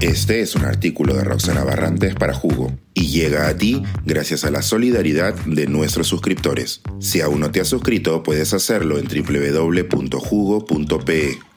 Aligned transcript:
Este 0.00 0.40
es 0.40 0.54
un 0.54 0.64
artículo 0.64 1.14
de 1.14 1.24
Roxana 1.24 1.62
Barrantes 1.62 2.14
para 2.14 2.32
Jugo 2.32 2.72
y 2.94 3.08
llega 3.08 3.48
a 3.48 3.56
ti 3.58 3.82
gracias 4.06 4.44
a 4.44 4.50
la 4.50 4.62
solidaridad 4.62 5.34
de 5.44 5.66
nuestros 5.66 6.06
suscriptores. 6.08 6.80
Si 7.00 7.20
aún 7.20 7.40
no 7.40 7.50
te 7.50 7.60
has 7.60 7.68
suscrito, 7.68 8.22
puedes 8.22 8.54
hacerlo 8.54 8.98
en 8.98 9.06
www.jugo.pe. 9.06 10.18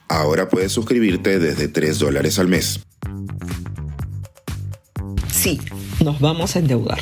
Ahora 0.09 0.49
puedes 0.49 0.73
suscribirte 0.73 1.39
desde 1.39 1.69
3 1.69 1.99
dólares 1.99 2.37
al 2.37 2.49
mes. 2.49 2.81
Sí, 5.31 5.61
nos 6.03 6.19
vamos 6.19 6.57
a 6.57 6.59
endeudar. 6.59 6.99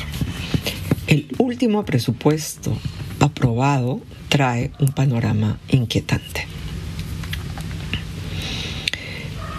El 1.08 1.26
último 1.38 1.84
presupuesto 1.84 2.78
aprobado 3.18 4.00
trae 4.28 4.70
un 4.78 4.92
panorama 4.92 5.58
inquietante. 5.68 6.46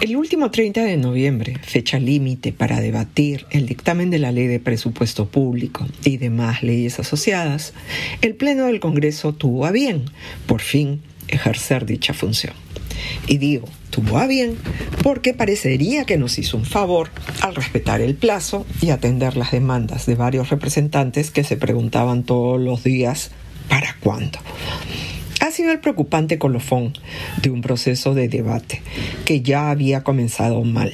El 0.04 0.16
último 0.16 0.50
30 0.50 0.84
de 0.84 0.98
noviembre, 0.98 1.56
fecha 1.62 1.98
límite 1.98 2.52
para 2.52 2.78
debatir 2.82 3.46
el 3.48 3.64
dictamen 3.64 4.10
de 4.10 4.18
la 4.18 4.32
ley 4.32 4.48
de 4.48 4.60
presupuesto 4.60 5.28
público 5.28 5.86
y 6.04 6.18
demás 6.18 6.62
leyes 6.62 7.00
asociadas, 7.00 7.72
el 8.20 8.34
Pleno 8.34 8.66
del 8.66 8.80
Congreso 8.80 9.32
tuvo 9.32 9.64
a 9.64 9.70
bien, 9.70 10.04
por 10.44 10.60
fin, 10.60 11.00
ejercer 11.28 11.86
dicha 11.86 12.12
función. 12.12 12.52
Y 13.26 13.38
digo, 13.38 13.66
tuvo 13.88 14.18
a 14.18 14.26
bien 14.26 14.58
porque 15.02 15.32
parecería 15.32 16.04
que 16.04 16.18
nos 16.18 16.38
hizo 16.38 16.58
un 16.58 16.66
favor 16.66 17.08
al 17.40 17.54
respetar 17.54 18.02
el 18.02 18.14
plazo 18.14 18.66
y 18.82 18.90
atender 18.90 19.38
las 19.38 19.52
demandas 19.52 20.04
de 20.04 20.16
varios 20.16 20.50
representantes 20.50 21.30
que 21.30 21.44
se 21.44 21.56
preguntaban 21.56 22.24
todos 22.24 22.60
los 22.60 22.84
días 22.84 23.30
¿para 23.70 23.96
cuándo? 24.00 24.38
Ha 25.44 25.50
sido 25.50 25.72
el 25.72 25.80
preocupante 25.80 26.38
colofón 26.38 26.94
de 27.42 27.50
un 27.50 27.60
proceso 27.60 28.14
de 28.14 28.28
debate 28.28 28.80
que 29.26 29.42
ya 29.42 29.70
había 29.70 30.02
comenzado 30.02 30.64
mal. 30.64 30.92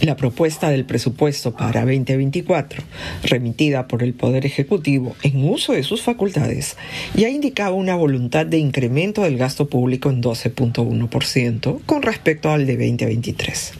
La 0.00 0.16
propuesta 0.16 0.70
del 0.70 0.86
presupuesto 0.86 1.52
para 1.52 1.82
2024, 1.82 2.82
remitida 3.22 3.86
por 3.86 4.02
el 4.02 4.14
Poder 4.14 4.46
Ejecutivo 4.46 5.14
en 5.22 5.46
uso 5.46 5.74
de 5.74 5.82
sus 5.82 6.00
facultades, 6.00 6.78
ya 7.14 7.28
indicaba 7.28 7.76
una 7.76 7.96
voluntad 7.96 8.46
de 8.46 8.56
incremento 8.56 9.24
del 9.24 9.36
gasto 9.36 9.68
público 9.68 10.08
en 10.08 10.22
12.1% 10.22 11.80
con 11.84 12.00
respecto 12.00 12.50
al 12.50 12.66
de 12.66 12.78
2023. 12.78 13.72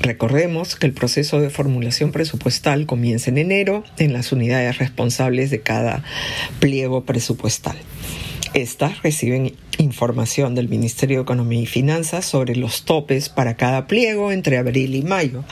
Recordemos 0.00 0.76
que 0.76 0.86
el 0.86 0.94
proceso 0.94 1.40
de 1.40 1.50
formulación 1.50 2.10
presupuestal 2.10 2.86
comienza 2.86 3.28
en 3.28 3.36
enero 3.36 3.84
en 3.98 4.14
las 4.14 4.32
unidades 4.32 4.78
responsables 4.78 5.50
de 5.50 5.60
cada 5.60 6.04
pliego 6.58 7.04
presupuestal. 7.04 7.76
Estas 8.54 9.02
reciben 9.02 9.54
información 9.78 10.54
del 10.54 10.68
Ministerio 10.68 11.18
de 11.18 11.22
Economía 11.22 11.60
y 11.60 11.66
Finanzas 11.66 12.24
sobre 12.24 12.56
los 12.56 12.84
topes 12.84 13.28
para 13.28 13.56
cada 13.56 13.86
pliego 13.86 14.32
entre 14.32 14.58
abril 14.58 14.94
y 14.94 15.02
mayo. 15.02 15.44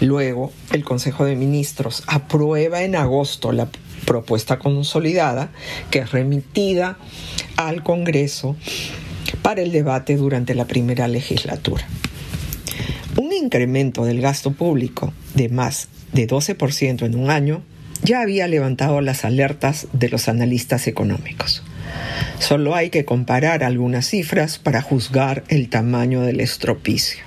Luego, 0.00 0.52
el 0.72 0.82
Consejo 0.82 1.24
de 1.24 1.36
Ministros 1.36 2.02
aprueba 2.06 2.82
en 2.82 2.96
agosto 2.96 3.52
la 3.52 3.68
propuesta 4.06 4.58
consolidada 4.58 5.52
que 5.90 6.00
es 6.00 6.10
remitida 6.12 6.98
al 7.56 7.82
Congreso 7.82 8.56
para 9.42 9.62
el 9.62 9.70
debate 9.70 10.16
durante 10.16 10.54
la 10.54 10.66
primera 10.66 11.06
legislatura. 11.06 11.86
Un 13.16 13.32
incremento 13.32 14.04
del 14.04 14.20
gasto 14.20 14.52
público 14.52 15.12
de 15.34 15.48
más 15.48 15.88
de 16.12 16.26
12% 16.26 17.04
en 17.04 17.14
un 17.16 17.30
año 17.30 17.62
ya 18.02 18.22
había 18.22 18.48
levantado 18.48 19.00
las 19.00 19.24
alertas 19.24 19.88
de 19.92 20.08
los 20.08 20.28
analistas 20.28 20.86
económicos. 20.86 21.62
Solo 22.38 22.74
hay 22.74 22.90
que 22.90 23.04
comparar 23.04 23.62
algunas 23.62 24.06
cifras 24.06 24.58
para 24.58 24.82
juzgar 24.82 25.44
el 25.48 25.68
tamaño 25.68 26.22
del 26.22 26.40
estropicio. 26.40 27.24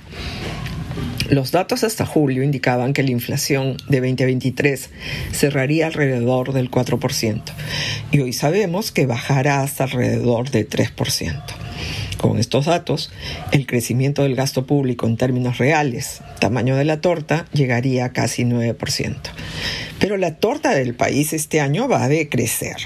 Los 1.30 1.52
datos 1.52 1.84
hasta 1.84 2.04
julio 2.04 2.42
indicaban 2.42 2.92
que 2.92 3.02
la 3.02 3.10
inflación 3.10 3.78
de 3.88 4.00
2023 4.00 4.90
cerraría 5.32 5.86
alrededor 5.86 6.52
del 6.52 6.70
4% 6.70 7.42
y 8.12 8.20
hoy 8.20 8.34
sabemos 8.34 8.92
que 8.92 9.06
bajará 9.06 9.62
hasta 9.62 9.84
alrededor 9.84 10.50
de 10.50 10.68
3%. 10.68 11.42
Con 12.18 12.38
estos 12.38 12.66
datos, 12.66 13.10
el 13.52 13.66
crecimiento 13.66 14.22
del 14.22 14.34
gasto 14.34 14.66
público 14.66 15.06
en 15.06 15.16
términos 15.16 15.58
reales, 15.58 16.20
tamaño 16.40 16.76
de 16.76 16.84
la 16.84 17.00
torta, 17.00 17.46
llegaría 17.52 18.06
a 18.06 18.12
casi 18.12 18.44
9%. 18.44 19.16
Pero 19.98 20.16
la 20.16 20.36
torta 20.36 20.74
del 20.74 20.94
país 20.94 21.32
este 21.32 21.60
año 21.60 21.88
va 21.88 22.04
a 22.04 22.08
decrecer 22.08 22.76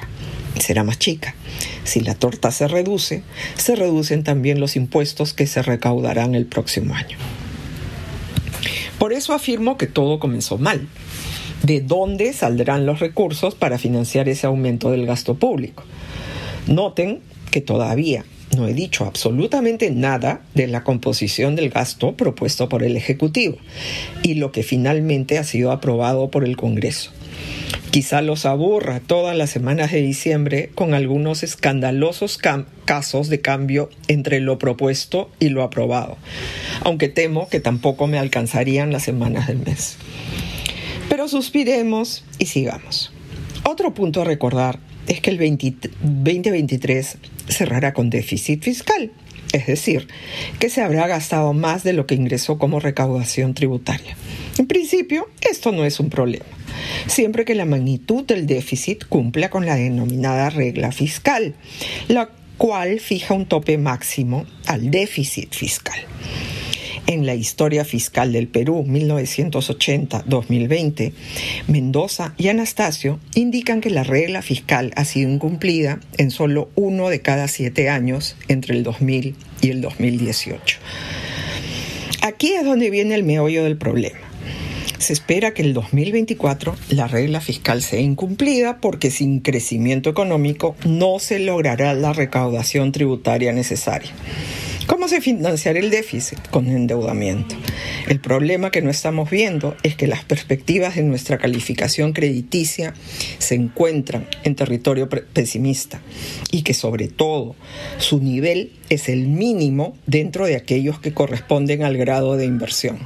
será 0.58 0.84
más 0.84 0.98
chica. 0.98 1.34
Si 1.84 2.00
la 2.00 2.14
torta 2.14 2.50
se 2.50 2.68
reduce, 2.68 3.22
se 3.56 3.76
reducen 3.76 4.24
también 4.24 4.60
los 4.60 4.76
impuestos 4.76 5.34
que 5.34 5.46
se 5.46 5.62
recaudarán 5.62 6.34
el 6.34 6.46
próximo 6.46 6.94
año. 6.94 7.16
Por 8.98 9.12
eso 9.12 9.32
afirmo 9.32 9.78
que 9.78 9.86
todo 9.86 10.18
comenzó 10.18 10.58
mal. 10.58 10.88
¿De 11.62 11.80
dónde 11.80 12.32
saldrán 12.32 12.86
los 12.86 13.00
recursos 13.00 13.54
para 13.54 13.78
financiar 13.78 14.28
ese 14.28 14.46
aumento 14.46 14.90
del 14.90 15.06
gasto 15.06 15.34
público? 15.34 15.84
Noten 16.66 17.20
que 17.50 17.60
todavía 17.60 18.24
no 18.56 18.66
he 18.66 18.74
dicho 18.74 19.04
absolutamente 19.04 19.90
nada 19.90 20.42
de 20.54 20.66
la 20.66 20.84
composición 20.84 21.56
del 21.56 21.70
gasto 21.70 22.16
propuesto 22.16 22.68
por 22.68 22.82
el 22.82 22.96
Ejecutivo 22.96 23.58
y 24.22 24.34
lo 24.34 24.52
que 24.52 24.62
finalmente 24.62 25.38
ha 25.38 25.44
sido 25.44 25.70
aprobado 25.70 26.30
por 26.30 26.44
el 26.44 26.56
Congreso. 26.56 27.12
Quizá 27.90 28.20
los 28.20 28.44
aburra 28.44 29.00
todas 29.00 29.34
las 29.36 29.48
semanas 29.48 29.92
de 29.92 30.02
diciembre 30.02 30.70
con 30.74 30.92
algunos 30.92 31.42
escandalosos 31.42 32.38
casos 32.84 33.28
de 33.28 33.40
cambio 33.40 33.88
entre 34.08 34.40
lo 34.40 34.58
propuesto 34.58 35.30
y 35.40 35.48
lo 35.48 35.62
aprobado, 35.62 36.18
aunque 36.82 37.08
temo 37.08 37.48
que 37.48 37.60
tampoco 37.60 38.06
me 38.06 38.18
alcanzarían 38.18 38.92
las 38.92 39.04
semanas 39.04 39.46
del 39.46 39.58
mes. 39.58 39.96
Pero 41.08 41.28
suspiremos 41.28 42.24
y 42.38 42.46
sigamos. 42.46 43.10
Otro 43.64 43.94
punto 43.94 44.20
a 44.20 44.24
recordar 44.24 44.78
es 45.06 45.20
que 45.22 45.30
el 45.30 45.38
2023 45.38 47.18
cerrará 47.48 47.94
con 47.94 48.10
déficit 48.10 48.62
fiscal, 48.62 49.10
es 49.52 49.66
decir, 49.66 50.08
que 50.58 50.68
se 50.68 50.82
habrá 50.82 51.06
gastado 51.06 51.54
más 51.54 51.84
de 51.84 51.94
lo 51.94 52.06
que 52.06 52.14
ingresó 52.14 52.58
como 52.58 52.80
recaudación 52.80 53.54
tributaria. 53.54 54.14
En 54.58 54.66
principio, 54.66 55.28
esto 55.40 55.72
no 55.72 55.84
es 55.84 56.00
un 56.00 56.10
problema 56.10 56.44
siempre 57.06 57.44
que 57.44 57.54
la 57.54 57.64
magnitud 57.64 58.24
del 58.24 58.46
déficit 58.46 59.04
cumpla 59.08 59.50
con 59.50 59.66
la 59.66 59.76
denominada 59.76 60.50
regla 60.50 60.90
fiscal, 60.92 61.54
la 62.08 62.30
cual 62.56 62.98
fija 63.00 63.34
un 63.34 63.46
tope 63.46 63.78
máximo 63.78 64.46
al 64.66 64.90
déficit 64.90 65.54
fiscal. 65.54 65.98
En 67.06 67.24
la 67.24 67.34
historia 67.34 67.86
fiscal 67.86 68.32
del 68.32 68.48
Perú 68.48 68.84
1980-2020, 68.86 71.12
Mendoza 71.66 72.34
y 72.36 72.48
Anastasio 72.48 73.18
indican 73.34 73.80
que 73.80 73.88
la 73.88 74.04
regla 74.04 74.42
fiscal 74.42 74.92
ha 74.94 75.06
sido 75.06 75.30
incumplida 75.30 76.00
en 76.18 76.30
solo 76.30 76.68
uno 76.74 77.08
de 77.08 77.22
cada 77.22 77.48
siete 77.48 77.88
años 77.88 78.36
entre 78.48 78.76
el 78.76 78.82
2000 78.82 79.34
y 79.62 79.70
el 79.70 79.80
2018. 79.80 80.76
Aquí 82.20 82.52
es 82.52 82.66
donde 82.66 82.90
viene 82.90 83.14
el 83.14 83.22
meollo 83.22 83.64
del 83.64 83.78
problema. 83.78 84.27
Se 84.98 85.12
espera 85.12 85.54
que 85.54 85.62
el 85.62 85.74
2024 85.74 86.74
la 86.90 87.06
regla 87.06 87.40
fiscal 87.40 87.82
sea 87.82 88.00
incumplida 88.00 88.80
porque 88.80 89.10
sin 89.10 89.40
crecimiento 89.40 90.10
económico 90.10 90.74
no 90.84 91.20
se 91.20 91.38
logrará 91.38 91.94
la 91.94 92.12
recaudación 92.12 92.90
tributaria 92.90 93.52
necesaria. 93.52 94.10
¿Cómo 94.88 95.06
se 95.06 95.20
financiará 95.20 95.78
el 95.78 95.90
déficit? 95.90 96.38
Con 96.48 96.66
endeudamiento. 96.66 97.54
El 98.08 98.20
problema 98.20 98.70
que 98.70 98.80
no 98.80 98.90
estamos 98.90 99.30
viendo 99.30 99.76
es 99.82 99.94
que 99.94 100.06
las 100.06 100.24
perspectivas 100.24 100.96
de 100.96 101.02
nuestra 101.02 101.36
calificación 101.36 102.14
crediticia 102.14 102.94
se 103.38 103.54
encuentran 103.54 104.26
en 104.44 104.56
territorio 104.56 105.08
pesimista 105.08 106.00
y 106.50 106.62
que 106.62 106.72
sobre 106.72 107.08
todo 107.08 107.54
su 107.98 108.18
nivel 108.18 108.72
es 108.88 109.10
el 109.10 109.28
mínimo 109.28 109.94
dentro 110.06 110.46
de 110.46 110.56
aquellos 110.56 110.98
que 110.98 111.12
corresponden 111.12 111.82
al 111.82 111.98
grado 111.98 112.36
de 112.36 112.46
inversión. 112.46 112.98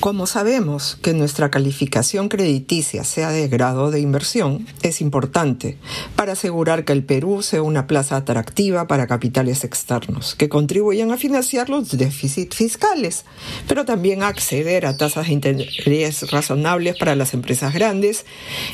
Como 0.00 0.26
sabemos 0.26 0.96
que 1.02 1.12
nuestra 1.12 1.50
calificación 1.50 2.30
crediticia 2.30 3.04
sea 3.04 3.28
de 3.28 3.48
grado 3.48 3.90
de 3.90 4.00
inversión, 4.00 4.66
es 4.80 5.02
importante 5.02 5.76
para 6.16 6.32
asegurar 6.32 6.86
que 6.86 6.94
el 6.94 7.04
Perú 7.04 7.42
sea 7.42 7.60
una 7.60 7.86
plaza 7.86 8.16
atractiva 8.16 8.86
para 8.86 9.06
capitales 9.06 9.62
externos 9.62 10.34
que 10.34 10.48
contribuyan 10.48 11.12
a 11.12 11.18
financiar 11.18 11.68
los 11.68 11.98
déficits 11.98 12.56
fiscales, 12.56 13.26
pero 13.68 13.84
también 13.84 14.22
a 14.22 14.28
acceder 14.28 14.86
a 14.86 14.96
tasas 14.96 15.26
de 15.26 15.34
interés 15.34 16.30
razonables 16.30 16.96
para 16.96 17.14
las 17.14 17.34
empresas 17.34 17.74
grandes 17.74 18.24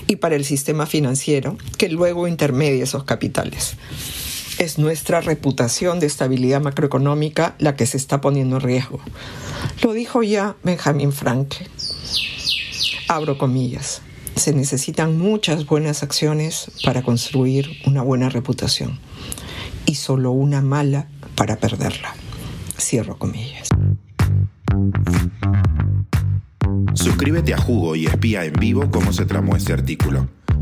y 0.06 0.17
para 0.17 0.37
el 0.37 0.44
sistema 0.44 0.87
financiero 0.87 1.58
que 1.76 1.88
luego 1.88 2.29
intermedie 2.29 2.84
esos 2.84 3.02
capitales. 3.02 3.76
Es 4.58 4.79
nuestra 4.79 5.20
reputación 5.20 6.00
de 6.00 6.06
estabilidad 6.06 6.62
macroeconómica 6.62 7.55
la 7.58 7.76
que 7.76 7.85
se 7.85 7.99
está 7.99 8.23
poniendo 8.23 8.56
en 8.56 8.62
riesgo. 8.62 9.00
Lo 9.82 9.93
dijo 9.93 10.23
ya 10.23 10.56
Benjamin 10.62 11.12
Franklin. 11.12 11.69
Abro 13.08 13.37
comillas. 13.37 14.00
Se 14.35 14.55
necesitan 14.55 15.19
muchas 15.19 15.67
buenas 15.67 16.03
acciones 16.03 16.70
para 16.85 17.03
construir 17.03 17.70
una 17.85 18.03
buena 18.03 18.31
reputación 18.31 18.99
y 19.85 19.97
solo 19.97 20.32
una 20.32 20.62
mala 20.62 21.08
para 21.35 21.56
perderla. 21.56 22.14
Cierro 22.79 23.19
comillas. 23.19 23.69
Suscríbete 26.94 27.53
a 27.53 27.58
Jugo 27.58 27.94
y 27.94 28.06
espía 28.06 28.44
en 28.47 28.55
vivo 28.55 28.91
cómo 28.91 29.12
se 29.12 29.26
tramó 29.26 29.55
este 29.55 29.75
artículo. 29.75 30.29